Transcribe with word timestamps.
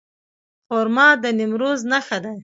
خرما 0.67 1.07
د 1.21 1.23
نیمروز 1.37 1.79
نښه 1.91 2.17
ده. 2.23 2.33